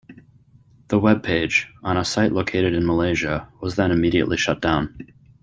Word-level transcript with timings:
The 0.87 0.97
web 0.97 1.21
page, 1.21 1.71
on 1.83 1.95
a 1.95 2.03
site 2.03 2.31
located 2.31 2.73
in 2.73 2.87
Malaysia, 2.87 3.47
was 3.61 3.75
then 3.75 3.91
immediately 3.91 4.35
shut 4.35 4.59
down. 4.59 4.95